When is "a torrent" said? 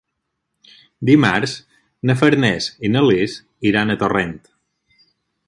3.97-4.35